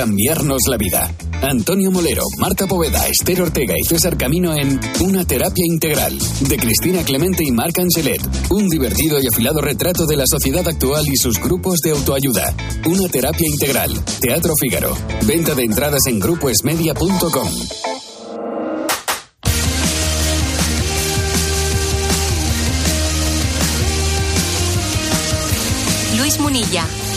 [0.00, 1.14] cambiarnos la vida.
[1.42, 7.02] Antonio Molero, Marta Poveda, Esther Ortega y César Camino en Una terapia integral de Cristina
[7.02, 8.22] Clemente y Marc Angelet.
[8.48, 12.54] Un divertido y afilado retrato de la sociedad actual y sus grupos de autoayuda.
[12.86, 13.92] Una terapia integral.
[14.22, 14.96] Teatro Fígaro.
[15.26, 17.50] Venta de entradas en grupoesmedia.com.
[26.16, 26.86] Luis Munilla.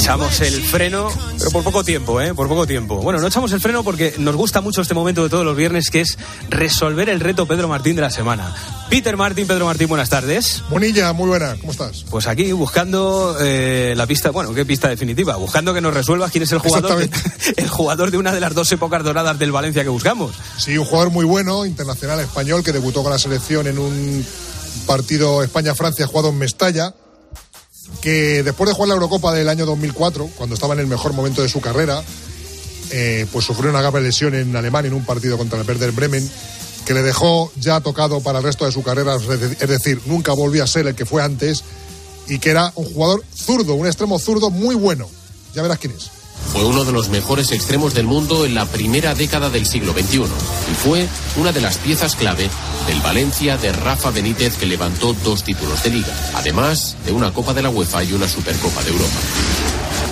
[0.00, 2.32] Echamos el freno, pero por poco tiempo, ¿eh?
[2.32, 2.96] Por poco tiempo.
[3.02, 5.90] Bueno, no echamos el freno porque nos gusta mucho este momento de todos los viernes,
[5.90, 6.16] que es
[6.48, 8.56] resolver el reto Pedro Martín de la semana.
[8.88, 10.64] Peter Martín, Pedro Martín, buenas tardes.
[10.70, 12.06] Bonilla, muy buena, ¿cómo estás?
[12.08, 15.36] Pues aquí buscando eh, la pista, bueno, ¿qué pista definitiva?
[15.36, 17.10] Buscando que nos resuelvas quién es el jugador, de,
[17.58, 20.34] el jugador de una de las dos épocas doradas del Valencia que buscamos.
[20.56, 24.26] Sí, un jugador muy bueno, internacional español, que debutó con la selección en un
[24.86, 26.94] partido España-Francia jugado en Mestalla
[28.00, 31.42] que después de jugar la Eurocopa del año 2004, cuando estaba en el mejor momento
[31.42, 32.02] de su carrera,
[32.90, 36.28] eh, pues sufrió una grave lesión en Alemania en un partido contra el Werder Bremen
[36.84, 40.64] que le dejó ya tocado para el resto de su carrera, es decir, nunca volvió
[40.64, 41.62] a ser el que fue antes
[42.26, 45.08] y que era un jugador zurdo, un extremo zurdo muy bueno.
[45.54, 46.19] Ya verás quién es.
[46.52, 50.18] Fue uno de los mejores extremos del mundo en la primera década del siglo XXI
[50.18, 52.50] y fue una de las piezas clave
[52.88, 57.54] del Valencia de Rafa Benítez que levantó dos títulos de liga, además de una Copa
[57.54, 59.69] de la UEFA y una Supercopa de Europa.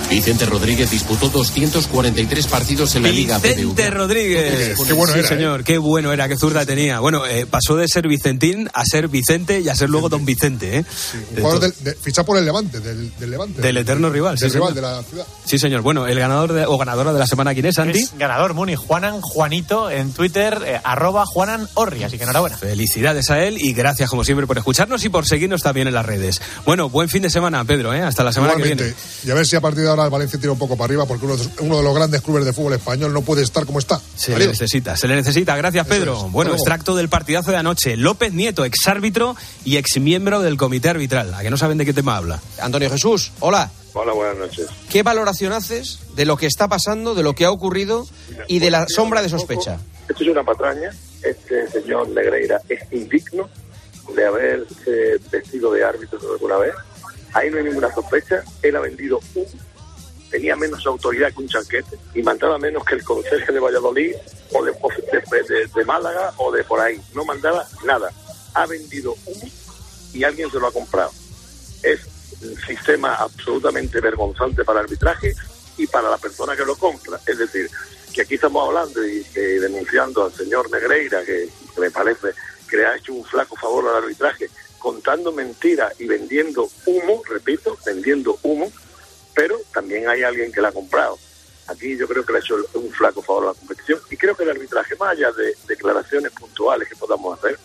[0.09, 4.79] Vicente Rodríguez disputó 243 partidos en la Liga Vicente Rodríguez.
[4.87, 5.31] Qué bueno sí, era, ¿eh?
[5.31, 6.99] señor, qué bueno era, qué zurda tenía.
[7.01, 10.79] Bueno, eh, pasó de ser Vicentín a ser Vicente y a ser luego Don Vicente.
[10.79, 10.85] ¿eh?
[11.33, 13.61] Un jugador del, de, ficha por el Levante, del, del Levante.
[13.61, 14.91] Del eterno rival, del sí, rival señor.
[14.91, 15.27] de la ciudad.
[15.45, 15.83] Sí, señor.
[15.83, 17.99] Bueno, el ganador de- o ganadora de la semana, ¿quién es, Andy?
[18.01, 22.57] Es ganador Muni, Juanan Juanito en Twitter, eh, arroba Juanan Orri, así que enhorabuena.
[22.57, 26.07] Felicidades a él y gracias como siempre por escucharnos y por seguirnos también en las
[26.07, 26.41] redes.
[26.65, 28.01] Bueno, buen fin de semana, Pedro, ¿eh?
[28.03, 28.85] Hasta la semana que Igualmente.
[28.85, 28.97] viene.
[29.25, 31.07] Y a ver si a partir de ahora el Valencia tira un poco para arriba,
[31.07, 33.79] porque uno de, uno de los grandes clubes de fútbol español no puede estar como
[33.79, 34.01] está.
[34.17, 35.57] Se le necesita, se le necesita.
[35.57, 36.27] Gracias, Pedro.
[36.27, 36.33] es.
[36.33, 37.97] Bueno, extracto del partidazo de anoche.
[37.97, 41.35] López Nieto, exárbitro y exmiembro del comité arbitral.
[41.35, 42.41] ¿A que no saben de qué tema habla?
[42.61, 43.71] Antonio Jesús, hola.
[43.95, 44.67] Hola, buenas noches.
[44.91, 48.07] ¿Qué valoración haces de lo que está pasando, de lo que ha ocurrido
[48.47, 49.79] y de la sombra de sospecha?
[50.09, 50.91] Esto es una patraña.
[51.23, 53.49] Este señor Negreira es indigno
[54.15, 56.75] de haberse vestido de árbitro alguna vez.
[57.35, 58.43] Ahí no hay ninguna sospecha.
[58.63, 59.47] Él ha vendido un.
[60.31, 64.15] Tenía menos autoridad que un chanquete y mandaba menos que el conserje de Valladolid
[64.53, 67.01] o de, Málaga o de por ahí.
[67.15, 68.11] No mandaba nada.
[68.55, 69.51] Ha vendido uno
[70.13, 71.13] y alguien se lo ha comprado.
[71.83, 72.01] Es
[72.43, 75.35] un sistema absolutamente vergonzante para arbitraje
[75.77, 77.21] y para la persona que lo compra.
[77.27, 77.71] Es decir,
[78.13, 82.29] que aquí estamos hablando y denunciando al señor Negreira, que, que me parece
[82.69, 87.77] que le ha hecho un flaco favor al arbitraje, contando mentiras y vendiendo humo, repito,
[87.85, 88.71] vendiendo humo,
[89.39, 91.17] pero también hay alguien que la ha comprado.
[91.69, 94.35] Aquí yo creo que le ha hecho un flaco favor a la competición y creo
[94.35, 97.57] que el arbitraje, más allá de declaraciones puntuales que podamos hacer,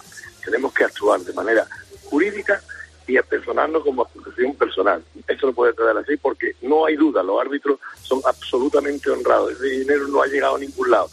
[0.45, 1.67] tenemos que actuar de manera
[2.03, 2.61] jurídica
[3.07, 5.03] y apersonarnos como acusación personal.
[5.27, 9.53] Esto no puede quedar así porque no hay duda, los árbitros son absolutamente honrados.
[9.53, 11.09] Ese dinero no ha llegado a ningún lado.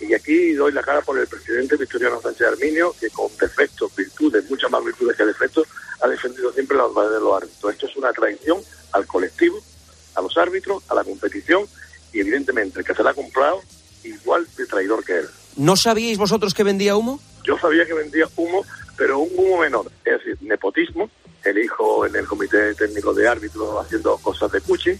[0.00, 4.50] Y aquí doy la cara por el presidente Victoriano Sánchez Arminio, que con defectos, virtudes,
[4.50, 5.68] muchas más virtudes que defectos,
[6.02, 7.72] ha defendido siempre la valores de los árbitros.
[7.72, 8.60] Esto es una traición
[8.90, 9.62] al colectivo,
[10.14, 11.64] a los árbitros, a la competición
[12.12, 13.60] y evidentemente el que se la ha comprado,
[14.04, 15.26] igual de traidor que él.
[15.56, 17.20] ¿No sabíais vosotros que vendía humo?
[17.44, 18.64] Yo sabía que vendía humo,
[18.96, 21.10] pero un humo menor, es decir, nepotismo,
[21.44, 24.96] el hijo en el comité técnico de árbitros haciendo cosas de coaching,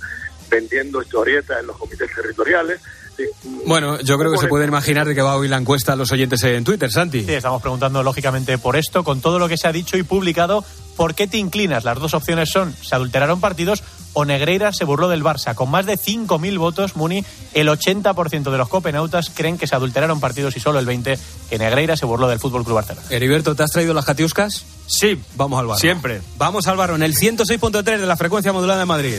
[0.50, 2.80] vendiendo historietas en los comités territoriales.
[3.16, 3.24] Sí,
[3.66, 5.96] Bueno, yo creo que se puede imaginar de que va a oír la encuesta a
[5.96, 7.24] los oyentes en Twitter, Santi.
[7.24, 10.64] Sí, estamos preguntando lógicamente por esto, con todo lo que se ha dicho y publicado,
[10.96, 11.84] ¿por qué te inclinas?
[11.84, 13.82] Las dos opciones son, se adulteraron partidos
[14.12, 15.54] o Negreira se burló del Barça.
[15.54, 20.20] Con más de 5.000 votos, Muni, el 80% de los copenautas creen que se adulteraron
[20.20, 23.06] partidos y solo el 20% que Negreira se burló del Fútbol Club Barcelona.
[23.10, 24.64] Heriberto, ¿te has traído las catiuscas?
[24.86, 25.78] Sí, Vamos al barro.
[25.78, 26.22] Siempre.
[26.36, 29.18] Vamos al barro en el 106.3 de la frecuencia modulada de Madrid.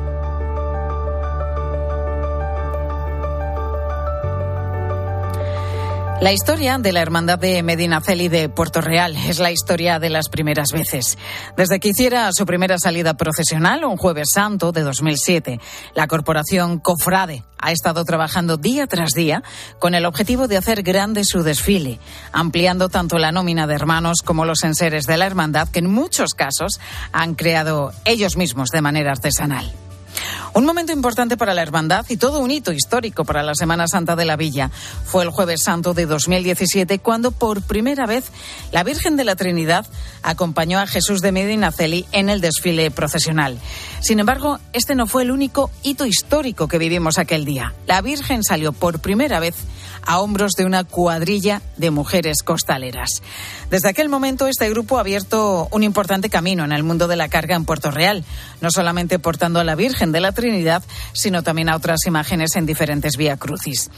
[6.21, 10.29] La historia de la Hermandad de Medinaceli de Puerto Real es la historia de las
[10.29, 11.17] primeras veces.
[11.57, 15.59] Desde que hiciera su primera salida procesional, un jueves santo de 2007,
[15.95, 19.41] la corporación Cofrade ha estado trabajando día tras día
[19.79, 21.99] con el objetivo de hacer grande su desfile,
[22.31, 26.35] ampliando tanto la nómina de hermanos como los enseres de la hermandad que en muchos
[26.35, 26.79] casos
[27.11, 29.73] han creado ellos mismos de manera artesanal.
[30.53, 34.17] Un momento importante para la hermandad y todo un hito histórico para la Semana Santa
[34.17, 34.69] de la Villa
[35.05, 38.25] fue el Jueves Santo de 2017 cuando por primera vez
[38.73, 39.85] la Virgen de la Trinidad
[40.23, 43.57] acompañó a Jesús de Medinaceli en el desfile procesional.
[44.01, 47.73] Sin embargo, este no fue el único hito histórico que vivimos aquel día.
[47.87, 49.55] La Virgen salió por primera vez
[50.05, 53.21] a hombros de una cuadrilla de mujeres costaleras.
[53.69, 57.29] Desde aquel momento, este grupo ha abierto un importante camino en el mundo de la
[57.29, 58.23] carga en Puerto Real,
[58.59, 60.40] no solamente portando a la Virgen de la Trinidad,
[61.13, 63.89] sino también a otras imágenes en diferentes vía crucis.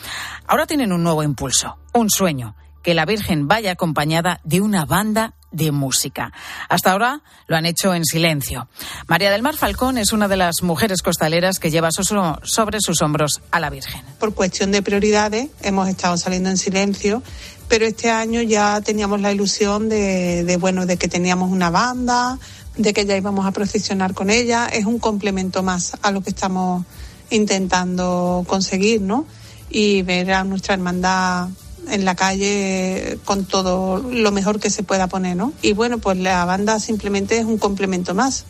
[0.47, 5.33] Ahora tienen un nuevo impulso, un sueño, que la Virgen vaya acompañada de una banda
[5.51, 6.33] de música.
[6.67, 8.67] Hasta ahora lo han hecho en silencio.
[9.07, 13.41] María del Mar Falcón es una de las mujeres costaleras que lleva sobre sus hombros
[13.51, 14.01] a la Virgen.
[14.19, 17.23] Por cuestión de prioridades hemos estado saliendo en silencio,
[17.69, 22.39] pero este año ya teníamos la ilusión de bueno, de que teníamos una banda,
[22.77, 24.67] de que ya íbamos a procesionar con ella.
[24.67, 26.85] Es un complemento más a lo que estamos
[27.29, 29.25] intentando conseguir, ¿no?
[29.69, 31.49] Y ver a nuestra hermandad
[31.89, 35.53] en la calle con todo lo mejor que se pueda poner, ¿no?
[35.61, 38.45] Y bueno, pues la banda simplemente es un complemento más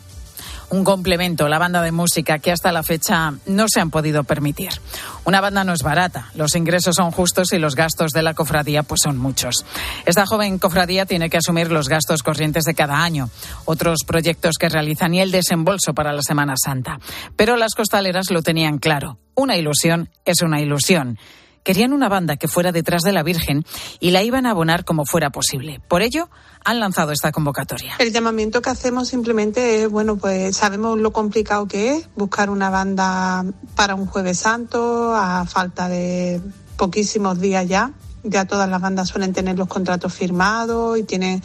[0.70, 4.70] un complemento, la banda de música que hasta la fecha no se han podido permitir.
[5.24, 8.82] Una banda no es barata, los ingresos son justos y los gastos de la cofradía
[8.82, 9.64] pues son muchos.
[10.04, 13.30] Esta joven cofradía tiene que asumir los gastos corrientes de cada año,
[13.64, 16.98] otros proyectos que realizan y el desembolso para la Semana Santa.
[17.36, 21.18] Pero las costaleras lo tenían claro, una ilusión es una ilusión
[21.64, 23.64] Querían una banda que fuera detrás de la Virgen
[23.98, 25.80] y la iban a abonar como fuera posible.
[25.88, 26.28] Por ello,
[26.62, 27.94] han lanzado esta convocatoria.
[27.98, 32.68] El llamamiento que hacemos simplemente es, bueno, pues sabemos lo complicado que es buscar una
[32.68, 36.38] banda para un jueves santo a falta de
[36.76, 37.92] poquísimos días ya.
[38.24, 41.42] Ya todas las bandas suelen tener los contratos firmados y tienen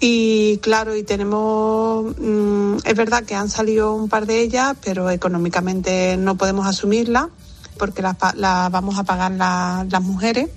[0.00, 5.10] y claro, y tenemos, mm, es verdad que han salido un par de ellas, pero
[5.10, 7.28] económicamente no podemos asumirla
[7.76, 10.48] porque la, vamos a pagar las mujeres.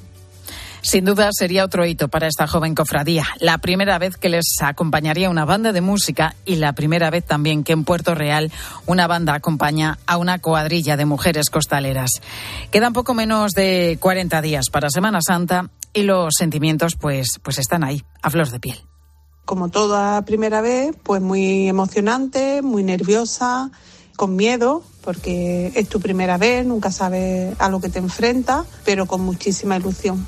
[0.81, 3.25] Sin duda sería otro hito para esta joven cofradía.
[3.39, 7.63] La primera vez que les acompañaría una banda de música y la primera vez también
[7.63, 8.51] que en Puerto Real
[8.86, 12.12] una banda acompaña a una cuadrilla de mujeres costaleras.
[12.71, 17.83] Quedan poco menos de 40 días para Semana Santa y los sentimientos pues, pues están
[17.83, 18.80] ahí, a flor de piel.
[19.44, 23.72] Como toda primera vez, pues muy emocionante, muy nerviosa,
[24.19, 29.06] con miedo, porque es tu primera vez, nunca sabes a lo que te enfrentas, pero
[29.06, 30.27] con muchísima ilusión.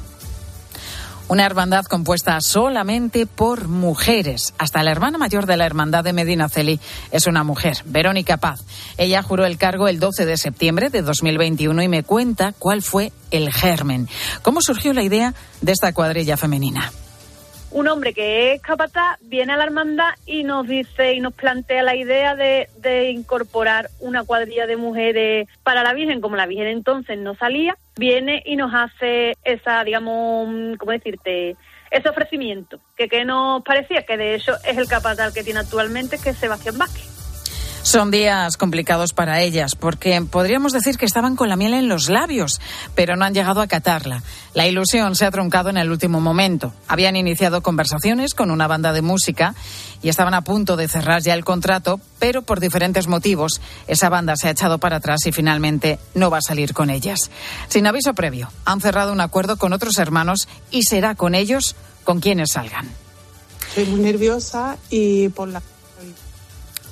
[1.28, 4.54] Una hermandad compuesta solamente por mujeres.
[4.58, 6.80] Hasta la hermana mayor de la hermandad de Medina Celi
[7.12, 8.64] es una mujer, Verónica Paz.
[8.98, 13.12] Ella juró el cargo el 12 de septiembre de 2021 y me cuenta cuál fue
[13.30, 14.08] el germen.
[14.42, 16.94] ¿Cómo surgió la idea de esta cuadrilla femenina?
[17.72, 21.84] Un hombre que es capataz viene a la hermandad y nos dice y nos plantea
[21.84, 26.68] la idea de, de, incorporar una cuadrilla de mujeres para la Virgen, como la Virgen
[26.68, 31.56] entonces no salía, viene y nos hace esa, digamos, ¿cómo decirte?
[31.90, 36.18] Ese ofrecimiento, que, que nos parecía, que de hecho es el capataz que tiene actualmente,
[36.18, 37.11] que es Sebastián Vázquez.
[37.84, 42.10] Son días complicados para ellas porque podríamos decir que estaban con la miel en los
[42.10, 42.62] labios,
[42.94, 44.22] pero no han llegado a catarla.
[44.54, 46.74] La ilusión se ha truncado en el último momento.
[46.88, 49.56] Habían iniciado conversaciones con una banda de música
[50.04, 54.36] y estaban a punto de cerrar ya el contrato, pero por diferentes motivos esa banda
[54.36, 57.32] se ha echado para atrás y finalmente no va a salir con ellas.
[57.68, 62.20] Sin aviso previo, han cerrado un acuerdo con otros hermanos y será con ellos con
[62.20, 62.88] quienes salgan.
[63.70, 65.62] Estoy muy nerviosa y por la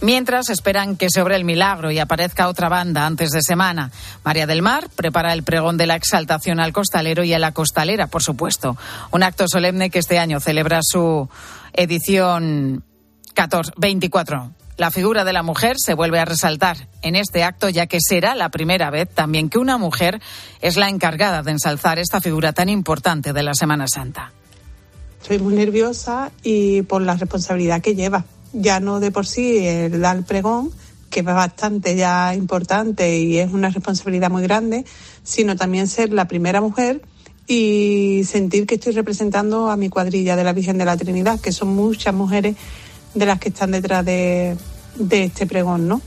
[0.02, 3.92] Mientras esperan que se obre el milagro y aparezca otra banda antes de semana.
[4.24, 8.08] María del Mar prepara el pregón de la exaltación al costalero y a la costalera,
[8.08, 8.78] por supuesto.
[9.12, 11.28] Un acto solemne que este año celebra su
[11.74, 12.86] edición
[13.34, 14.52] 14, 24.
[14.78, 18.36] La figura de la mujer se vuelve a resaltar en este acto, ya que será
[18.36, 20.22] la primera vez también que una mujer
[20.62, 24.32] es la encargada de ensalzar esta figura tan importante de la Semana Santa.
[25.22, 30.02] Estoy muy nerviosa y por la responsabilidad que lleva ya no de por sí el
[30.02, 30.72] dar pregón,
[31.10, 34.86] que es bastante ya importante y es una responsabilidad muy grande,
[35.24, 37.02] sino también ser la primera mujer
[37.48, 41.52] y sentir que estoy representando a mi cuadrilla de la Virgen de la Trinidad, que
[41.52, 42.56] son muchas mujeres
[43.16, 44.56] de las que están detrás de,
[44.98, 46.02] de este pregón, ¿no?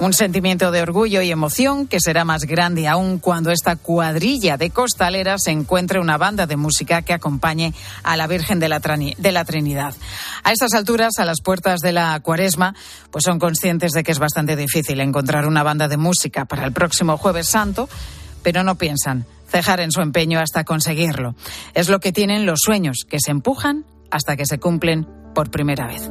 [0.00, 4.70] Un sentimiento de orgullo y emoción que será más grande aún cuando esta cuadrilla de
[4.70, 9.94] costaleras encuentre una banda de música que acompañe a la Virgen de la, Trinidad.
[10.42, 12.74] A estas alturas, a las puertas de la cuaresma,
[13.10, 16.72] pues son conscientes de que es bastante difícil encontrar una banda de música para el
[16.72, 17.86] próximo jueves santo,
[18.42, 21.34] pero no piensan cejar en su empeño hasta conseguirlo.
[21.74, 25.86] Es lo que tienen los sueños, que se empujan hasta que se cumplen por primera
[25.86, 26.10] vez.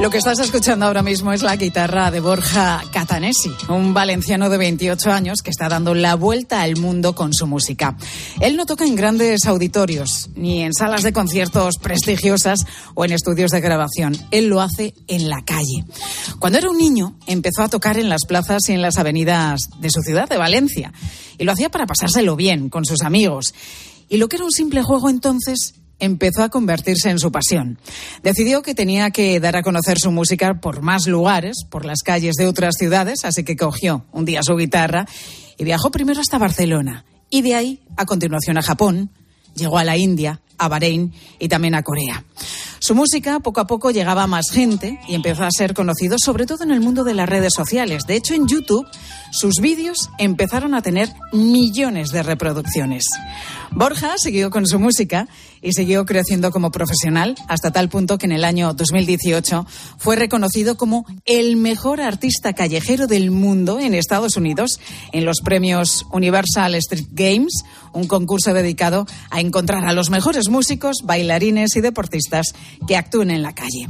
[0.00, 4.56] Lo que estás escuchando ahora mismo es la guitarra de Borja Catanesi, un valenciano de
[4.56, 7.98] 28 años que está dando la vuelta al mundo con su música.
[8.40, 12.60] Él no toca en grandes auditorios, ni en salas de conciertos prestigiosas
[12.94, 14.16] o en estudios de grabación.
[14.30, 15.84] Él lo hace en la calle.
[16.38, 19.90] Cuando era un niño, empezó a tocar en las plazas y en las avenidas de
[19.90, 20.94] su ciudad, de Valencia.
[21.36, 23.52] Y lo hacía para pasárselo bien con sus amigos.
[24.08, 27.78] Y lo que era un simple juego entonces empezó a convertirse en su pasión.
[28.22, 32.34] Decidió que tenía que dar a conocer su música por más lugares, por las calles
[32.34, 35.06] de otras ciudades, así que cogió un día su guitarra
[35.56, 39.10] y viajó primero hasta Barcelona y de ahí a continuación a Japón,
[39.54, 42.22] llegó a la India, a Bahrein y también a Corea.
[42.78, 46.46] Su música poco a poco llegaba a más gente y empezó a ser conocido sobre
[46.46, 48.04] todo en el mundo de las redes sociales.
[48.06, 48.86] De hecho, en YouTube
[49.32, 53.04] sus vídeos empezaron a tener millones de reproducciones.
[53.70, 55.28] Borja siguió con su música
[55.62, 59.66] y siguió creciendo como profesional hasta tal punto que en el año 2018
[59.98, 64.80] fue reconocido como el mejor artista callejero del mundo en Estados Unidos
[65.12, 67.62] en los premios Universal Street Games,
[67.92, 72.48] un concurso dedicado a encontrar a los mejores músicos, bailarines y deportistas
[72.86, 73.88] que actúen en la calle.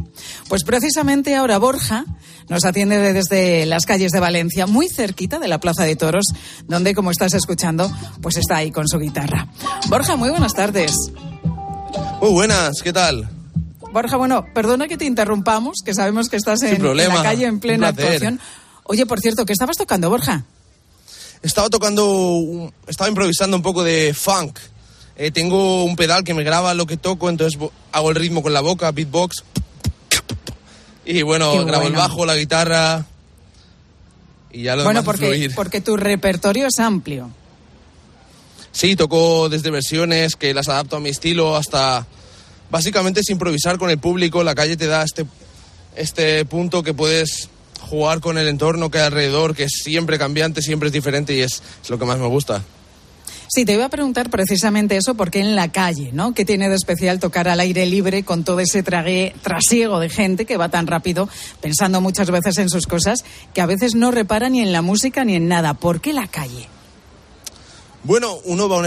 [0.48, 2.04] Pues precisamente ahora Borja
[2.48, 6.26] nos atiende desde las calles de Valencia, muy cerquita de la Plaza de Toros,
[6.66, 7.90] donde, como estás escuchando,
[8.20, 9.48] pues está ahí con su guitarra.
[9.88, 10.92] Borja, muy buenas tardes.
[12.20, 13.28] Muy buenas, ¿qué tal?
[13.92, 17.88] Borja, bueno, perdona que te interrumpamos, que sabemos que estás en, la calle en plena
[17.88, 18.40] actuación.
[18.84, 20.44] Oye, por cierto, ¿qué estabas tocando, Borja?
[21.42, 24.58] Estaba tocando, estaba improvisando un poco de funk.
[25.22, 27.60] Eh, tengo un pedal que me graba lo que toco, entonces
[27.92, 29.44] hago el ritmo con la boca, beatbox.
[31.04, 33.04] Y bueno, grabo el bajo, la guitarra.
[34.50, 37.30] Y ya lo Bueno, porque, porque tu repertorio es amplio.
[38.72, 42.06] Sí, toco desde versiones que las adapto a mi estilo hasta...
[42.70, 45.26] Básicamente es improvisar con el público, la calle te da este,
[45.96, 50.62] este punto que puedes jugar con el entorno que hay alrededor, que es siempre cambiante,
[50.62, 52.64] siempre es diferente y es, es lo que más me gusta.
[53.52, 56.34] Sí, te iba a preguntar precisamente eso, porque en la calle, ¿no?
[56.34, 60.56] ¿Qué tiene de especial tocar al aire libre con todo ese trasiego de gente que
[60.56, 61.28] va tan rápido,
[61.60, 65.24] pensando muchas veces en sus cosas, que a veces no repara ni en la música
[65.24, 65.74] ni en nada?
[65.74, 66.68] ¿Por qué la calle?
[68.04, 68.86] Bueno, uno va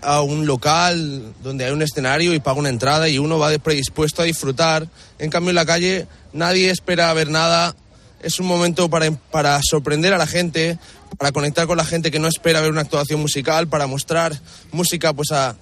[0.00, 4.22] a un, local donde hay un escenario y paga una entrada y uno va predispuesto
[4.22, 4.88] a disfrutar.
[5.18, 7.76] En cambio, en la calle nadie espera ver nada.
[8.22, 10.78] Es un momento para, para sorprender a la gente,
[11.16, 14.38] para conectar con la gente que no espera ver una actuación musical, para mostrar
[14.72, 15.56] música pues a,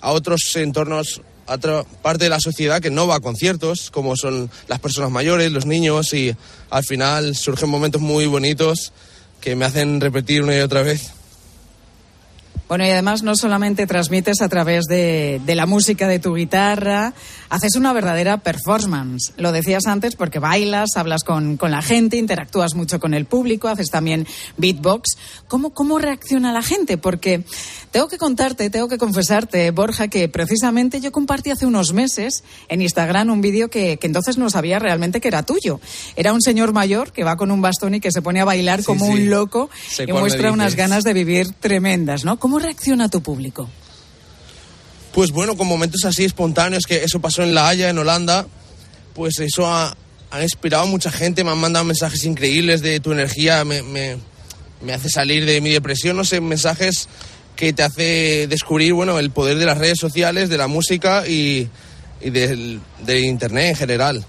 [0.00, 4.16] a otros entornos, a otra parte de la sociedad que no va a conciertos, como
[4.16, 6.34] son las personas mayores, los niños, y
[6.70, 8.92] al final surgen momentos muy bonitos
[9.40, 11.12] que me hacen repetir una y otra vez.
[12.66, 17.12] Bueno, y además no solamente transmites a través de, la música de tu guitarra,
[17.50, 19.34] haces una verdadera performance.
[19.36, 23.90] Lo decías antes porque bailas, hablas con, la gente, interactúas mucho con el público, haces
[23.90, 25.18] también beatbox.
[25.46, 26.96] ¿Cómo, ¿Cómo reacciona la gente?
[26.96, 27.44] Porque
[27.94, 32.82] tengo que contarte, tengo que confesarte, Borja, que precisamente yo compartí hace unos meses en
[32.82, 35.80] Instagram un vídeo que, entonces no sabía realmente que era tuyo.
[36.16, 38.82] Era un señor mayor que va con un bastón y que se pone a bailar
[38.82, 39.70] como un loco
[40.04, 42.40] y muestra unas ganas de vivir tremendas, ¿no?
[42.40, 43.70] ¿Cómo reacciona tu público?
[45.12, 48.44] Pues bueno, con momentos así espontáneos, que eso pasó en La Haya, en Holanda,
[49.14, 49.96] pues eso ha,
[50.42, 54.18] inspirado a mucha gente, me han mandado mensajes increíbles de tu energía, me, me,
[54.92, 57.08] hace salir de mi depresión, no sé, mensajes
[57.56, 61.68] que te hace descubrir, bueno, el poder de las redes sociales, de la música y,
[62.20, 64.24] y del, Internet en general.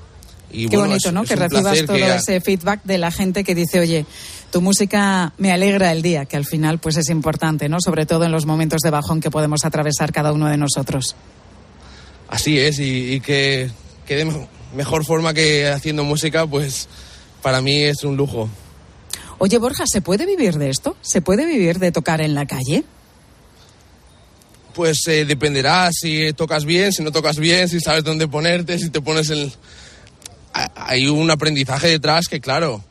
[0.51, 1.23] Y Qué bonito, ¿no?
[1.23, 4.05] que recibas todo ese feedback de la gente que dice, oye,
[4.51, 7.81] tu música me alegra el día, que al final pues es importante, ¿no?
[7.81, 11.15] Sobre todo en los momentos de bajón que podemos atravesar cada uno de nosotros.
[12.29, 13.69] Así es, y, que,
[14.73, 16.87] mejor forma que haciendo música, pues
[17.41, 18.49] para mí es un lujo.
[19.37, 20.95] Oye, Borja, ¿se puede vivir de esto?
[21.01, 22.85] ¿Se puede vivir de tocar en la calle?
[24.75, 28.89] Pues eh, dependerá si tocas bien, si no tocas bien, si sabes dónde ponerte, si
[28.89, 29.51] te pones el...
[30.75, 32.83] Hay un aprendizaje detrás que, claro,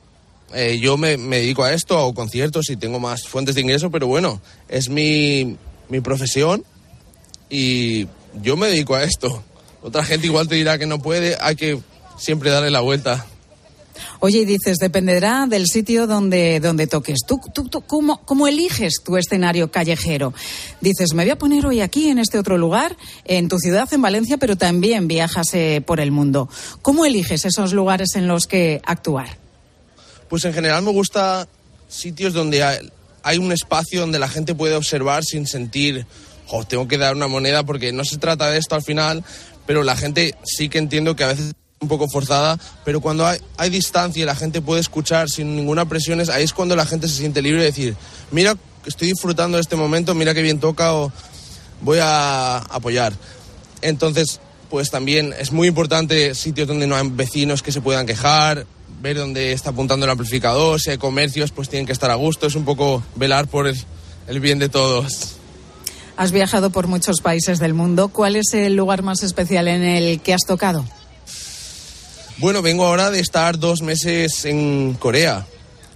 [0.55, 4.07] eh, yo me, dedico a esto, hago conciertos y tengo más fuentes de ingreso, pero
[4.07, 5.57] bueno, es mi,
[5.88, 6.64] mi profesión
[7.50, 8.07] y
[8.43, 9.43] yo me dedico a esto.
[9.83, 11.79] Otra gente igual te dirá que no puede, hay que
[12.19, 13.26] siempre darle la vuelta.
[14.20, 17.20] Oye, y dices, dependerá del sitio donde, donde toques.
[17.26, 20.34] ¿Tú, tú, tú cómo, cómo, eliges tu escenario callejero?
[20.80, 24.02] Dices, me voy a poner hoy aquí, en este otro lugar, en tu ciudad, en
[24.02, 26.48] Valencia, pero también viajas eh, por el mundo.
[26.82, 29.38] ¿Cómo eliges esos lugares en los que actuar?
[30.28, 31.48] Pues en general me gusta
[31.88, 32.90] sitios donde hay,
[33.22, 36.06] hay un espacio donde la gente puede observar sin sentir,
[36.48, 39.24] oh, tengo que dar una moneda, porque no se trata de esto al final,
[39.66, 41.54] pero la gente sí que entiendo que a veces
[41.85, 45.85] un poco forzada, pero cuando hay, hay, distancia y la gente puede escuchar sin ninguna
[45.88, 47.97] presión, ahí es cuando la gente se siente libre de decir,
[48.31, 51.12] mira, estoy disfrutando de este momento, mira qué bien toca o
[51.81, 53.12] voy a apoyar.
[53.83, 58.67] Entonces, pues también es muy importante sitios donde no hay vecinos que se puedan quejar,
[59.00, 62.47] ver dónde está apuntando el amplificador, si hay comercios, pues tienen que estar a gusto,
[62.47, 63.76] es un poco velar por el,
[64.26, 65.37] el bien de todos.
[66.17, 68.09] Has viajado por muchos países del mundo.
[68.09, 70.85] ¿Cuál es el lugar más especial en el que has tocado?
[72.38, 75.47] Bueno, vengo ahora de estar dos meses en Corea,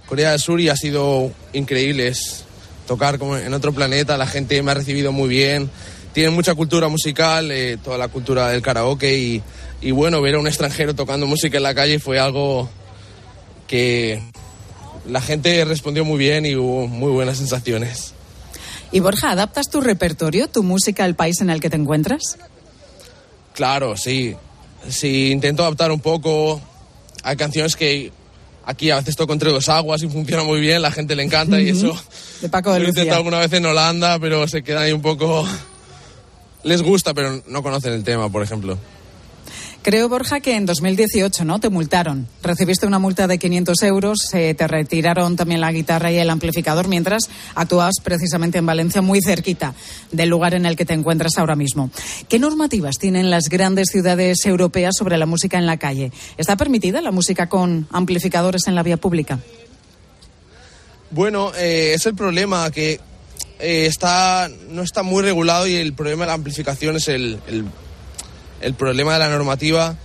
[0.07, 2.07] Corea del Sur, y ha sido increíble.
[2.07, 2.45] Es
[2.87, 5.69] tocar como en otro planeta, la gente me ha recibido muy bien.
[6.13, 9.43] Tienen mucha cultura musical, eh, toda la cultura del karaoke, y,
[9.81, 12.69] y, bueno, ver a un extranjero tocando música en la calle fue algo
[13.67, 14.23] que
[15.09, 18.13] la gente respondió muy bien y hubo muy buenas sensaciones.
[18.93, 22.37] Y Borja, ¿adaptas tu repertorio, tu música al país en el que te encuentras?
[23.53, 24.37] Claro, sí
[24.87, 26.61] si intento adaptar un poco,
[27.23, 28.11] hay canciones que
[28.65, 31.57] aquí a veces toco entre dos aguas y funciona muy bien, la gente le encanta
[31.57, 31.65] uh -huh.
[31.65, 31.99] y eso.
[32.41, 35.01] De Paco de Lo he intentado alguna vez en Holanda, pero se quedan ahí un
[35.01, 35.45] poco.
[36.63, 38.77] Les gusta, pero no conocen el tema, por ejemplo.
[39.81, 41.59] Creo, Borja, que en 2018, ¿no?
[41.59, 42.27] Te multaron.
[42.43, 46.89] Recibiste una multa de 500 euros, eh, te retiraron también la guitarra y el amplificador
[46.89, 49.73] mientras actuabas precisamente en Valencia, muy cerquita
[50.11, 51.91] del lugar en el que te encuentras ahora mismo.
[52.27, 56.11] ¿Qué normativas tienen las grandes ciudades europeas sobre la música en la calle?
[56.37, 59.39] ¿Está permitida la música con amplificadores en la vía pública?
[61.11, 62.99] Bueno, eh, es el problema que
[63.59, 67.63] eh, está, no está muy regulado y el problema de la amplificación es el, el
[68.61, 69.95] el problema de la normativa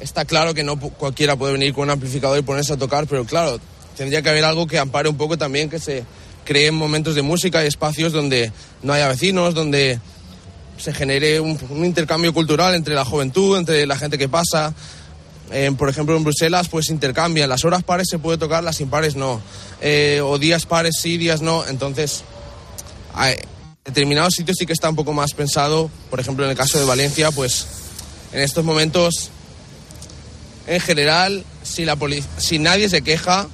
[0.00, 3.24] está claro que no cualquiera puede venir con un amplificador y ponerse a tocar, pero
[3.24, 3.60] claro,
[3.96, 6.04] tendría que haber algo que ampare un poco también que se
[6.44, 10.00] creen momentos de música y espacios donde no haya vecinos, donde
[10.78, 14.74] se genere un, intercambio cultural entre la juventud, entre la gente que pasa.
[15.52, 19.14] Eh, por ejemplo, en Bruselas pues intercambian, las horas pares se puede tocar, las impares
[19.14, 19.40] no.
[19.80, 21.64] Eh, o días pares sí, días no.
[21.66, 22.24] Entonces,
[23.14, 23.36] hay,
[23.84, 25.90] determinados sitios sí que está un poco más pensado.
[26.10, 27.66] Por ejemplo, en el caso de Valencia, pues
[28.32, 29.30] en estos momentos,
[30.66, 33.46] en general, si, nadie se queja,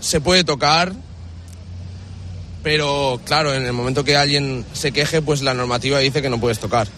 [0.00, 0.92] se puede tocar,
[2.62, 6.40] pero claro, en el momento que alguien se queje, pues la normativa dice que no
[6.40, 6.88] puedes tocar.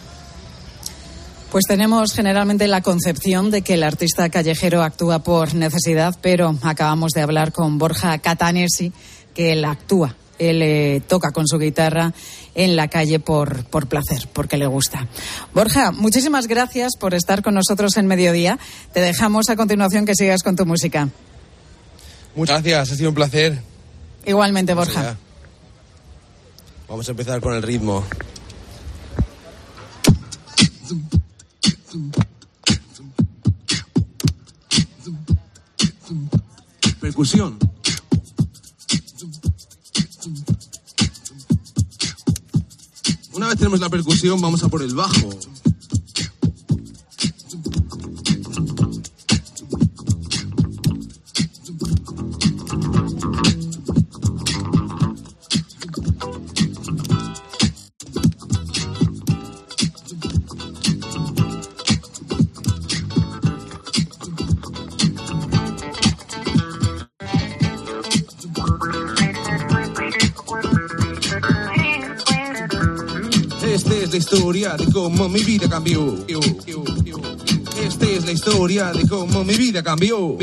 [1.51, 7.11] Pues tenemos generalmente la concepción de que el artista callejero actúa por necesidad, pero acabamos
[7.11, 8.93] de hablar con Borja Catanesi,
[9.35, 12.13] que él actúa él eh, toca con su guitarra
[12.55, 15.07] en la calle por, por placer, porque le gusta.
[15.55, 18.59] Borja, muchísimas gracias por estar con nosotros en mediodía.
[18.93, 21.09] Te dejamos a continuación que sigas con tu música.
[22.35, 23.61] Muchas gracias, ha sido un placer.
[24.25, 25.17] Igualmente, Borja.
[26.89, 28.05] Vamos a empezar con el ritmo.
[37.01, 37.70] Percusión.
[43.51, 45.29] Vez tenemos la percusión, vamos a por el bajo.
[74.21, 76.15] Historia de cómo mi vida cambió.
[77.83, 80.37] Esta es la historia de cómo mi vida cambió.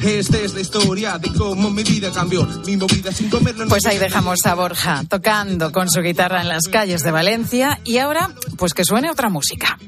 [0.00, 2.48] Esta es la historia de cómo mi vida cambió.
[2.66, 3.68] Mi movida sin comerlo.
[3.68, 7.98] Pues ahí dejamos a Borja tocando con su guitarra en las calles de Valencia y
[7.98, 9.78] ahora, pues que suene otra música.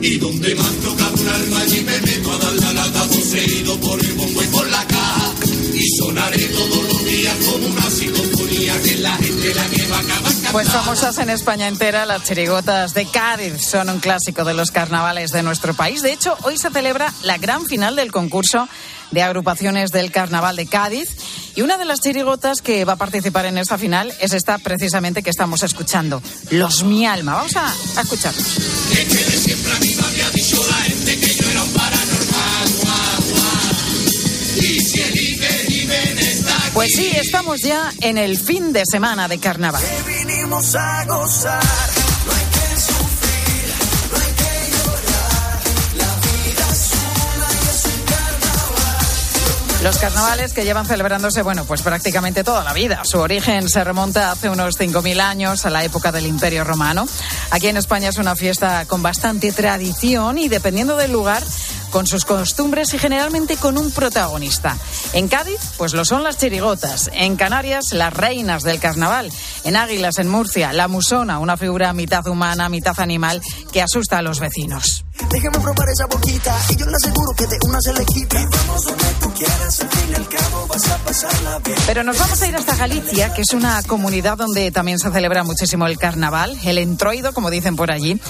[0.00, 4.00] Y donde más toca un alma allí me meto a dar la lata poseído por
[4.00, 4.99] el bombo y por la caja.
[5.80, 7.80] Y sonaré como una
[8.82, 13.98] que la gente la Pues famosas en España entera, las chirigotas de Cádiz son un
[13.98, 16.02] clásico de los carnavales de nuestro país.
[16.02, 18.68] De hecho, hoy se celebra la gran final del concurso
[19.10, 21.08] de agrupaciones del Carnaval de Cádiz.
[21.56, 25.22] Y una de las chirigotas que va a participar en esta final es esta precisamente
[25.22, 27.36] que estamos escuchando, Los Mi Alma.
[27.36, 27.66] Vamos a,
[27.96, 28.46] a escucharlos.
[36.74, 39.82] Pues sí, estamos ya en el fin de semana de carnaval.
[40.06, 41.62] vinimos a gozar.
[42.26, 43.74] No hay que sufrir,
[44.12, 45.60] no hay que llorar.
[45.96, 46.90] La vida es
[47.34, 49.82] una y es un carnaval.
[49.82, 53.00] Los carnavales que llevan celebrándose, bueno, pues prácticamente toda la vida.
[53.04, 57.06] Su origen se remonta hace unos 5.000 años, a la época del Imperio Romano.
[57.50, 61.42] Aquí en España es una fiesta con bastante tradición y dependiendo del lugar,
[61.90, 64.76] con sus costumbres y generalmente con un protagonista.
[65.12, 67.10] En Cádiz, pues lo son las chirigotas.
[67.12, 69.30] En Canarias, las reinas del carnaval.
[69.64, 73.40] En Águilas, en Murcia, la musona, una figura mitad humana, mitad animal
[73.72, 75.04] que asusta a los vecinos.
[75.30, 78.48] Déjame probar esa boquita y yo le aseguro que de una se le quita.
[78.50, 81.78] Vamos donde tú quieras, al fin y al cabo vas a pasarla bien.
[81.86, 85.44] Pero nos vamos a ir hasta Galicia, que es una comunidad donde también se celebra
[85.44, 88.20] muchísimo el carnaval, el entroido, como dicen por allí.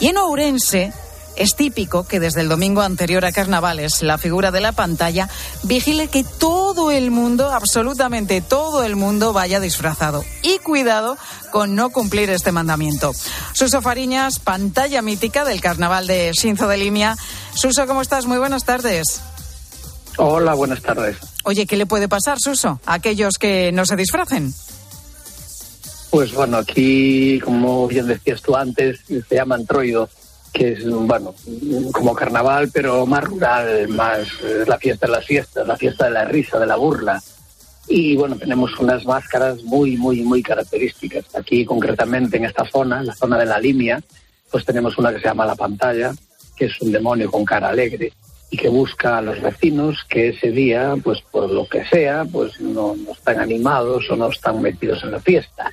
[0.00, 0.92] Y en Ourense
[1.40, 5.28] es típico que desde el domingo anterior a carnavales la figura de la pantalla
[5.62, 10.22] vigile que todo el mundo, absolutamente todo el mundo, vaya disfrazado.
[10.42, 11.16] Y cuidado
[11.50, 13.12] con no cumplir este mandamiento.
[13.54, 17.16] Suso Fariñas, pantalla mítica del carnaval de Sinzo de Limia.
[17.54, 18.26] Suso, ¿cómo estás?
[18.26, 19.22] Muy buenas tardes.
[20.18, 21.16] Hola, buenas tardes.
[21.44, 24.52] Oye, ¿qué le puede pasar, Suso, a aquellos que no se disfracen?
[26.10, 30.10] Pues bueno, aquí, como bien decías tú antes, se llama Antroido,
[30.52, 31.34] que es, bueno,
[31.92, 36.10] como carnaval, pero más rural, más eh, la fiesta de las fiestas, la fiesta de
[36.10, 37.22] la risa, de la burla.
[37.88, 41.24] Y bueno, tenemos unas máscaras muy, muy, muy características.
[41.34, 44.00] Aquí, concretamente, en esta zona, la zona de la Limia,
[44.50, 46.12] pues tenemos una que se llama La Pantalla,
[46.56, 48.12] que es un demonio con cara alegre
[48.50, 52.60] y que busca a los vecinos que ese día, pues por lo que sea, pues
[52.60, 55.72] no están animados o no están metidos en la fiesta.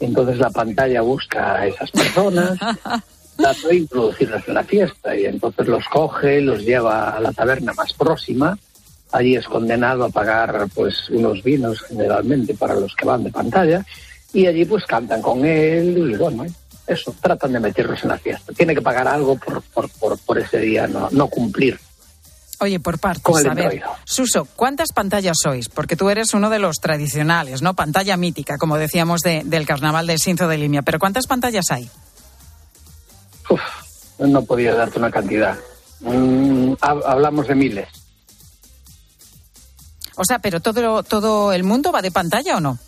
[0.00, 2.58] Entonces la pantalla busca a esas personas,
[3.36, 7.72] trata de introducirlos en la fiesta y entonces los coge, los lleva a la taberna
[7.74, 8.58] más próxima.
[9.12, 13.84] Allí es condenado a pagar pues unos vinos generalmente para los que van de pantalla
[14.32, 16.44] y allí pues cantan con él y bueno,
[16.86, 18.52] eso, tratan de meterlos en la fiesta.
[18.52, 21.78] Tiene que pagar algo por, por, por, por ese día, no, no cumplir.
[22.60, 23.82] Oye, por partes, a ver.
[24.04, 25.68] Suso, ¿cuántas pantallas sois?
[25.68, 27.74] Porque tú eres uno de los tradicionales, ¿no?
[27.74, 30.82] Pantalla mítica, como decíamos, de- del carnaval de Sinzo de Limia.
[30.82, 31.90] Pero ¿cuántas pantallas hay?
[34.18, 35.56] No podía darte una cantidad.
[36.00, 37.88] Mm, hab- hablamos de miles.
[40.16, 42.78] O sea, ¿pero todo, todo el mundo va de pantalla o no?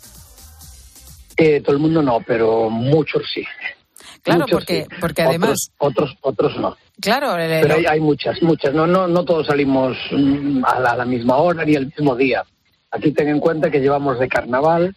[1.35, 3.43] Eh, todo el mundo no, pero muchos sí.
[4.23, 4.95] Claro, Muchos porque, sí.
[4.99, 6.75] porque además, Otros, otros, otros no.
[6.99, 8.73] claro, el- Pero hay, hay muchas, muchas.
[8.73, 12.15] No, no, no todos salimos mm, a la, a la misma hora ni el mismo
[12.15, 12.43] día.
[12.91, 14.95] Aquí ten en cuenta que llevamos de carnaval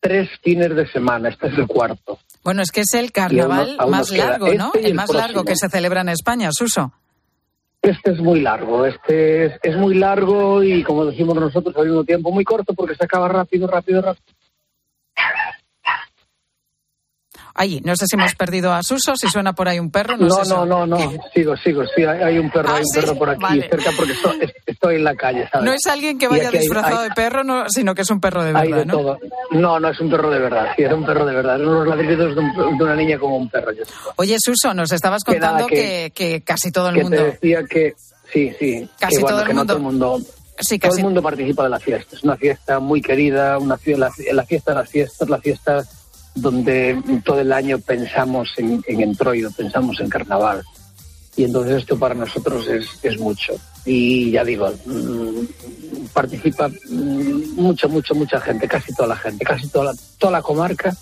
[0.00, 1.28] tres fines de semana.
[1.28, 2.18] Este es el cuarto.
[2.44, 4.66] Bueno, es que es el carnaval Y aún- aún más largo, ¿no?
[4.66, 6.92] este y El el más largo que se celebra en España, Suso.
[7.82, 12.04] Este es muy largo, este es, es muy largo y como decimos nosotros al mismo
[12.04, 14.24] tiempo muy corto porque se acaba rápido, rápido, rápido.
[17.54, 20.26] Ay, no sé si hemos perdido a Suso, si suena por ahí un perro, no,
[20.26, 20.48] No, sé.
[20.54, 20.98] no, no, no,
[21.34, 23.68] sigo, sigo, sí, hay, un perro, Ah, hay un sí, perro por aquí vale.
[23.68, 25.66] cerca porque estoy, estoy en la calle, ¿sabes?
[25.66, 28.20] No es alguien que vaya hay- disfrazado hay- de perro, no, sino que es un
[28.20, 28.92] perro de verdad, de ¿no?
[28.96, 29.18] todo.
[29.50, 31.60] No, no es un perro de verdad, sí, es un perro de verdad.
[31.60, 33.72] Unos ladridos de, un- de una niña como un perro.
[33.72, 33.82] yo.
[34.16, 37.16] Oye, Suso, nos estabas Que nada, contando que, que- que casi todo el que mundo...
[37.18, 37.94] te decía que,
[38.32, 40.20] sí, sí, Casi bueno, todo el que no mundo- todo el mundo...
[40.58, 42.14] Sí, todo casi- el mundo participa de la fiesta.
[42.16, 45.82] Es una fiesta muy querida, una fie- la, la fiesta de las fiestas, la fiesta
[46.34, 49.16] donde todo el año pensamos en, en
[49.56, 50.62] pensamos en carnaval.
[51.36, 53.54] Y entonces esto para nosotros es, es mucho.
[53.84, 59.68] Y ya digo, mm, participa mm, mucha, mucha, mucha gente, casi toda la gente, casi
[59.68, 60.94] toda toda la comarca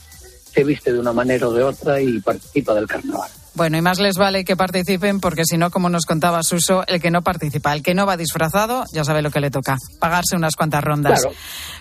[0.53, 3.31] se viste de una manera o de otra y participa del carnaval.
[3.55, 7.01] Bueno, y más les vale que participen porque si no, como nos contaba Suso, el
[7.01, 10.37] que no participa, el que no va disfrazado, ya sabe lo que le toca, pagarse
[10.37, 11.21] unas cuantas rondas.
[11.21, 11.37] Claro.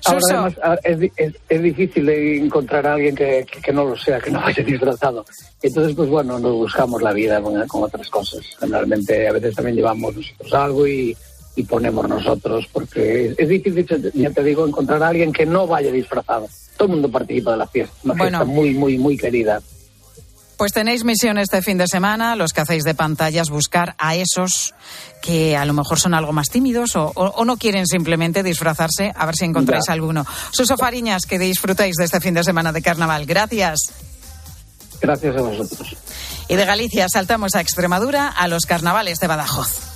[0.06, 3.72] Ahora, Suso, además, ahora es, di- es- es difícil encontrar a alguien que, que- que
[3.72, 5.24] no lo sea, que no vaya disfrazado.
[5.62, 8.42] Entonces, pues bueno, nos buscamos la vida con, con otras cosas.
[8.60, 11.16] Generalmente, a veces también llevamos nosotros algo y,
[11.56, 15.68] y ponemos nosotros, porque es, es difícil, ya te digo, encontrar a alguien que no
[15.68, 16.48] vaya disfrazado.
[16.78, 18.40] Todo el mundo participa de la fiesta, una Bueno.
[18.40, 19.62] fiesta muy, muy, muy querida.
[20.60, 24.76] Pues tenéis misión este fin de semana, los que hacéis de pantallas, buscar a esos
[25.22, 29.14] que a lo mejor son algo más tímidos o, o- o no quieren simplemente disfrazarse,
[29.16, 29.94] a ver si encontráis Ya.
[29.94, 30.26] alguno.
[30.52, 33.26] Suso Fariñas, que disfrutéis de este fin de semana de carnaval.
[33.26, 33.80] Gracias.
[35.02, 35.96] Gracias a vosotros.
[36.50, 39.89] Y de Galicia saltamos a Extremadura, a los carnavales de Badajoz.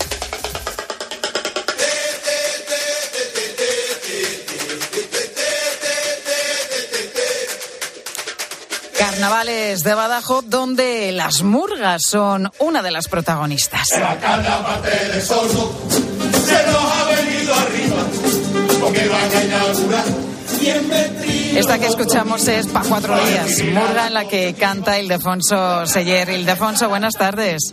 [9.13, 13.86] Carnavales de Badajoz, donde las murgas son una de las protagonistas.
[13.91, 15.71] La carnaval de Sordo
[16.43, 18.04] se nos ha venido arriba
[18.82, 20.04] porque van a inaugurar
[20.60, 24.99] y en Betril Esta que escuchamos es Pa' Cuatro Días, murga en la que canta
[24.99, 26.30] Ildefonso Seller.
[26.30, 27.71] Ildefonso, buenas tardes.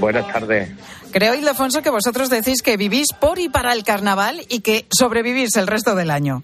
[0.00, 0.70] Buenas tardes.
[1.12, 5.56] Creo, Ildefonso, que vosotros decís que vivís por y para el carnaval y que sobrevivís
[5.56, 6.42] el resto del año.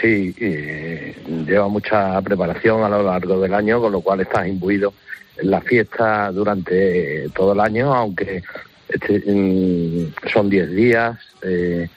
[0.00, 4.92] Sí, eh, lleva mucha preparación a lo largo del año, con lo cual estás imbuido
[5.36, 8.42] en la fiesta durante todo el año, aunque
[8.88, 11.18] este, mm, son 10 días.
[11.42, 11.88] eh,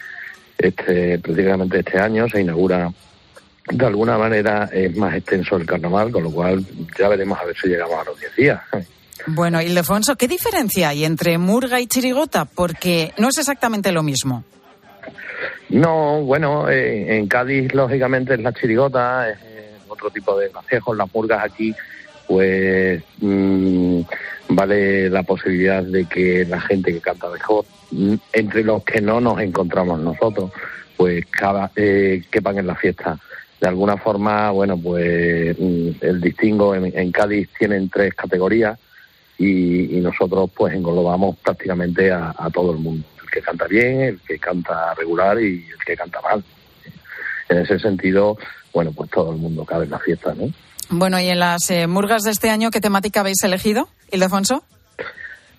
[0.58, 2.92] este, prácticamente este año se inaugura
[3.72, 6.66] de alguna manera es más extenso el carnaval, con lo cual
[6.98, 8.60] ya veremos a ver si llegamos a los 10 días.
[9.28, 12.46] Bueno, Ildefonso, ¿qué diferencia hay entre murga y chirigota?
[12.46, 14.44] Porque no es exactamente lo mismo.
[15.70, 20.98] No, bueno, eh, en Cádiz lógicamente es la chirigota, es eh, otro tipo de gracejos,
[20.98, 21.76] las murgas aquí,
[22.28, 24.02] pues mm,
[24.50, 29.22] vale la posibilidad de que la gente que canta mejor, mm, entre los que no
[29.22, 30.52] nos encontramos nosotros,
[30.98, 33.20] pues cada, eh, quepan en la fiesta.
[33.62, 38.80] De alguna forma, bueno, pues mm, el distingo en, en Cádiz tienen tres categorías
[39.38, 43.06] y, y nosotros pues englobamos prácticamente a todo el mundo.
[43.30, 46.44] El que canta bien, el que canta regular y el que canta mal.
[47.48, 48.38] En ese sentido,
[48.74, 50.52] bueno, pues todo el mundo cabe en la fiesta, ¿no?
[50.90, 54.64] Bueno, y en las eh, murgas de este año, ¿qué temática habéis elegido, Ildefonso?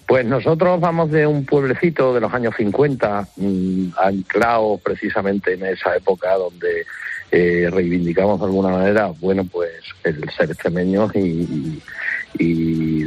[0.07, 5.95] Pues nosotros vamos de un pueblecito de los años 50, mm, anclado precisamente en esa
[5.95, 6.85] época donde
[7.31, 9.71] eh, reivindicamos de alguna manera, bueno, pues
[10.03, 11.81] el ser extremeños y,
[12.39, 13.01] y-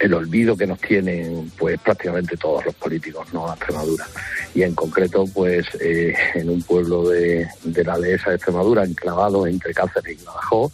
[0.00, 3.50] el olvido que nos tienen pues prácticamente todos los políticos, ¿no?
[3.50, 4.06] A Extremadura.
[4.54, 9.46] Y en concreto, pues eh, en un pueblo de, de la dehesa de Extremadura, enclavado
[9.46, 10.72] entre Cáceres y Badajoz,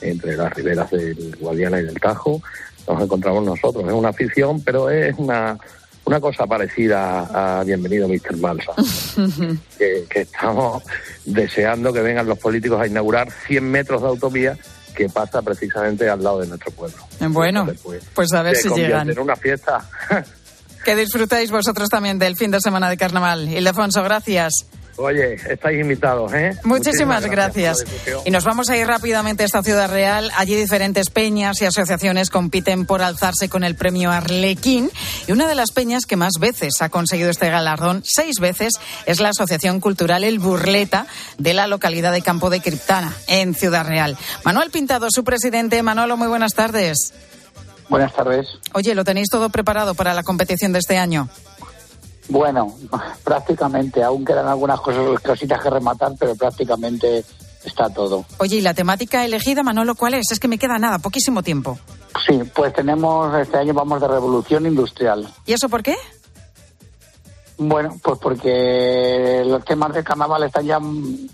[0.00, 2.42] entre las riberas del Guadiana y del Tajo,
[2.88, 3.84] nos encontramos nosotros.
[3.86, 5.56] Es una afición, pero es una,
[6.04, 8.36] una cosa parecida a Bienvenido Mr.
[8.38, 8.72] Malsa,
[9.78, 10.82] que, que estamos
[11.24, 14.58] deseando que vengan los políticos a inaugurar 100 metros de autovía
[14.94, 16.96] que pasa precisamente al lado de nuestro pueblo.
[17.28, 17.66] Bueno,
[18.14, 19.08] pues a ver Se si llegan.
[19.10, 19.84] en una fiesta.
[20.84, 23.48] Que disfrutéis vosotros también del fin de semana de carnaval.
[23.48, 24.66] Ildefonso, gracias.
[24.96, 26.56] Oye, estáis invitados, ¿eh?
[26.64, 27.84] Muchísimas gracias.
[28.24, 30.30] Y nos vamos a ir rápidamente a esta ciudad real.
[30.36, 34.90] Allí diferentes peñas y asociaciones compiten por alzarse con el premio Arlequín.
[35.26, 38.74] Y una de las peñas que más veces ha conseguido este galardón, seis veces,
[39.06, 41.06] es la Asociación Cultural El Burleta
[41.38, 44.16] de la localidad de Campo de Criptana, en Ciudad Real.
[44.44, 45.82] Manuel Pintado, su presidente.
[45.82, 47.12] Manolo, muy buenas tardes.
[47.88, 48.46] Buenas tardes.
[48.72, 51.28] Oye, ¿lo tenéis todo preparado para la competición de este año?
[52.28, 52.74] Bueno,
[53.24, 57.24] prácticamente, aún quedan algunas cosas, cositas que rematar, pero prácticamente
[57.64, 58.24] está todo.
[58.38, 60.30] Oye, ¿y la temática elegida, Manolo, cuál es?
[60.30, 61.78] Es que me queda nada, poquísimo tiempo.
[62.26, 65.28] Sí, pues tenemos, este año vamos de revolución industrial.
[65.46, 65.96] ¿Y eso por qué?
[67.58, 70.80] Bueno, pues porque los temas de carnaval están ya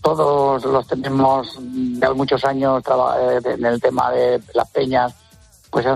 [0.02, 1.58] todos los tenemos
[1.98, 2.82] ya muchos años
[3.20, 5.14] eh, en el tema de las peñas,
[5.70, 5.86] pues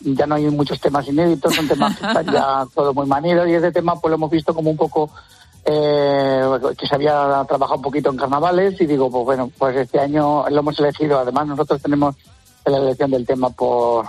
[0.00, 3.54] ya no hay muchos temas inéditos, son temas que están ya todo muy manidos y
[3.54, 5.10] ese tema pues lo hemos visto como un poco
[5.64, 6.42] eh,
[6.78, 10.48] que se había trabajado un poquito en carnavales y digo, pues bueno, pues este año
[10.48, 12.14] lo hemos elegido, además nosotros tenemos
[12.64, 14.06] la elección del tema por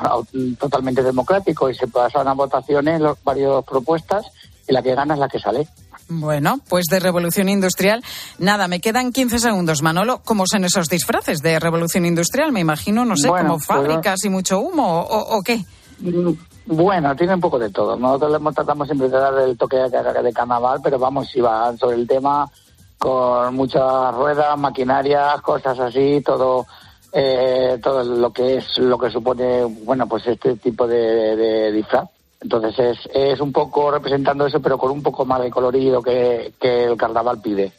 [0.60, 4.26] totalmente democrático y se pasan a votaciones los, varias propuestas
[4.68, 5.68] y la que gana es la que sale.
[6.10, 8.04] Bueno, pues de Revolución Industrial.
[8.40, 9.82] Nada, me quedan 15 segundos.
[9.84, 12.52] Manolo, ¿cómo son esos disfraces de Revolución Industrial?
[12.52, 15.64] Me imagino, no sé, Bueno, como pues, fábricas y mucho humo o, o qué.
[16.00, 16.32] Mm,
[16.66, 17.96] Bueno, tiene un poco de todo.
[17.96, 21.96] Nosotros tratamos siempre de dar el toque de, de carnaval, pero vamos, si va sobre
[21.98, 22.50] el tema
[22.98, 26.66] con muchas ruedas, maquinarias, cosas así, todo
[27.12, 32.08] eh, todo lo que es lo que supone, bueno, pues este tipo de, de disfraz.
[32.42, 36.54] Entonces es, es un poco representando eso, pero con un poco más de colorido que,
[36.60, 37.74] que el carnaval pide.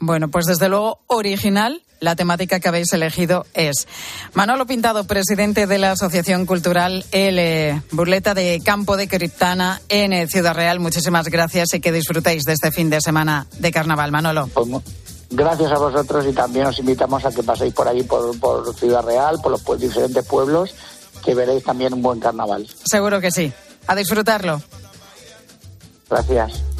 [0.00, 1.82] Bueno, pues desde luego original.
[2.00, 3.86] La temática que habéis elegido es
[4.34, 10.52] Manolo Pintado, presidente de la Asociación Cultural eh, Burleta de Campo de Criptana en Ciudad
[10.52, 10.80] Real.
[10.80, 14.48] Muchísimas gracias y que disfrutéis de este fin de semana de carnaval, Manolo.
[15.30, 19.04] Gracias a vosotros y también os invitamos a que paséis por ahí, por, por Ciudad
[19.04, 20.74] Real, por los diferentes pueblos
[21.24, 22.66] que veréis también un buen carnaval.
[22.84, 23.52] Seguro que sí.
[23.86, 24.62] A disfrutarlo.
[26.08, 26.71] Gracias.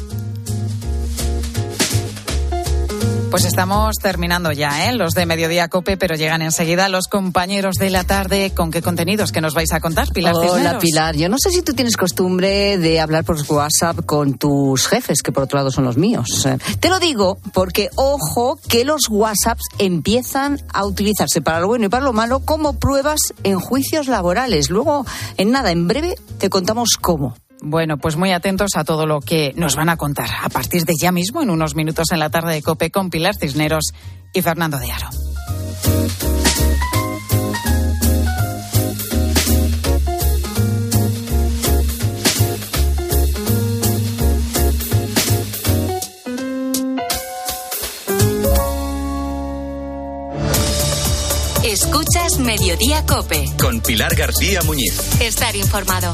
[3.33, 4.93] Pues estamos terminando ya, ¿eh?
[4.93, 8.51] Los de Mediodía Cope, pero llegan enseguida los compañeros de la tarde.
[8.53, 10.83] ¿Con qué contenidos que nos vais a contar, Pilar Hola, Cisneros?
[10.83, 11.15] Pilar.
[11.15, 15.31] Yo no sé si tú tienes costumbre de hablar por WhatsApp con tus jefes, que
[15.31, 16.45] por otro lado son los míos.
[16.45, 21.87] Eh, Te lo digo porque, ojo, que los WhatsApps empiezan a utilizarse para lo bueno
[21.87, 24.69] y para lo malo como pruebas en juicios laborales.
[24.69, 27.33] Luego, en nada, en breve, te contamos cómo.
[27.65, 30.95] Bueno, pues muy atentos a todo lo que nos van a contar a partir de
[30.99, 33.93] ya mismo, en unos minutos en la tarde de Cope con Pilar Cisneros
[34.33, 35.09] y Fernando de Aro.
[51.63, 53.45] Escuchas Mediodía Cope.
[53.57, 55.21] Con Pilar García Muñiz.
[55.21, 56.11] Estar informado.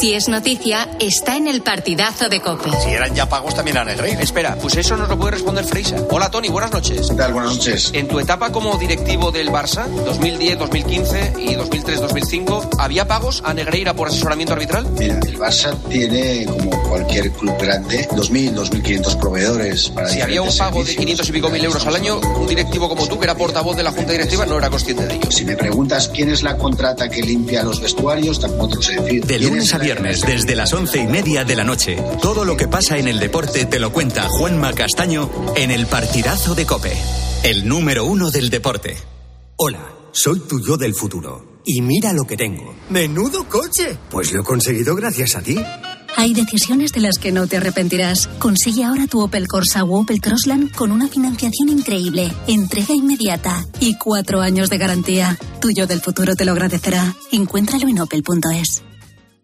[0.00, 2.70] Si es noticia, está en el partidazo de Cope.
[2.82, 4.20] Si eran ya pagos también a Negreira.
[4.20, 5.96] Espera, pues eso nos lo puede responder Freisa.
[6.10, 7.06] Hola Tony, buenas noches.
[7.08, 7.32] ¿Qué tal?
[7.32, 7.90] Buenas noches.
[7.92, 13.54] En tu etapa como directivo del Barça, 2010, 2015 y 2003, 2005, ¿había pagos a
[13.54, 14.86] Negreira por asesoramiento arbitral?
[14.98, 20.48] Mira, el Barça tiene, como cualquier club grande, 2.000, 2.500 proveedores para Si había un
[20.56, 20.96] pago de servicios.
[21.04, 23.82] 500 y pico mil euros al año, un directivo como tú, que era portavoz de
[23.84, 25.30] la Junta Directiva, no era consciente de ello.
[25.30, 28.92] Si me preguntas quién es la contrata que limpia los vestuarios, tampoco te lo sé
[29.00, 29.24] decir.
[29.24, 31.96] De ¿Quién lunes es a la- viernes, desde las once y media de la noche.
[32.20, 36.54] Todo lo que pasa en el deporte te lo cuenta Juanma Castaño en el partidazo
[36.54, 36.92] de Cope.
[37.44, 38.96] El número uno del deporte.
[39.56, 41.60] Hola, soy tu yo del futuro.
[41.64, 42.74] Y mira lo que tengo.
[42.90, 43.96] ¡Menudo coche!
[44.10, 45.58] Pues lo he conseguido gracias a ti.
[46.16, 48.28] Hay decisiones de las que no te arrepentirás.
[48.38, 53.96] Consigue ahora tu Opel Corsa o Opel Crossland con una financiación increíble, entrega inmediata y
[53.96, 55.38] cuatro años de garantía.
[55.60, 57.14] Tuyo del futuro te lo agradecerá.
[57.32, 58.82] Encuéntralo en opel.es.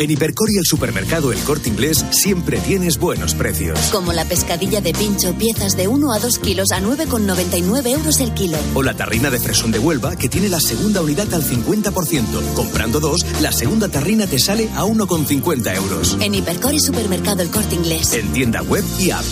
[0.00, 3.80] En Hipercor y el supermercado El Corte Inglés siempre tienes buenos precios.
[3.90, 8.32] Como la pescadilla de pincho, piezas de 1 a 2 kilos a 9,99 euros el
[8.32, 8.58] kilo.
[8.74, 12.54] O la tarrina de fresón de Huelva que tiene la segunda unidad al 50%.
[12.54, 16.16] Comprando dos, la segunda tarrina te sale a 1,50 euros.
[16.20, 18.12] En Hipercor y supermercado El Corte Inglés.
[18.12, 19.24] En tienda web y app.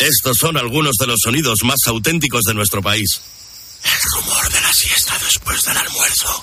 [0.00, 3.20] Estos son algunos de los sonidos más auténticos de nuestro país.
[3.84, 6.42] El rumor de la siesta después del almuerzo.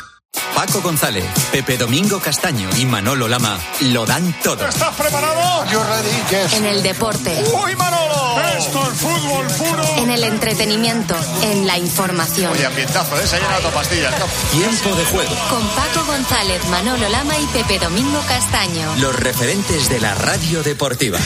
[0.61, 4.69] Paco González, Pepe Domingo Castaño y Manolo Lama lo dan todo.
[4.69, 5.65] ¿Estás preparado?
[5.71, 7.43] Yo ready, En el deporte.
[7.65, 8.39] ¡Uy, Manolo!
[8.59, 9.83] Esto es fútbol puro.
[9.97, 11.15] En el entretenimiento.
[11.41, 12.51] En la información.
[12.51, 13.25] Oye, ambientazo, ¿eh?
[13.25, 14.13] Se ha llenado pastillas.
[14.51, 15.35] Tiempo de juego.
[15.49, 18.95] Con Paco González, Manolo Lama y Pepe Domingo Castaño.
[18.97, 21.17] Los referentes de la radio deportiva.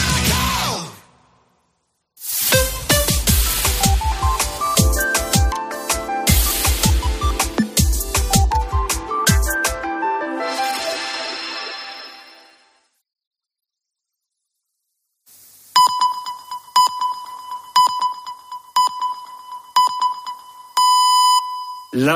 [21.96, 22.14] Las